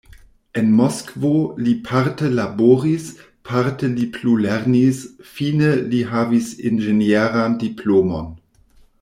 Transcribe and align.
En 0.59 0.69
Moskvo 0.77 1.33
li 1.67 1.73
parte 1.89 2.29
laboris, 2.39 3.05
parte 3.51 3.91
li 3.99 4.07
plulernis, 4.17 5.03
fine 5.35 5.71
li 5.93 6.01
havis 6.15 6.51
inĝenieran 6.71 7.61
diplomon. 7.67 8.35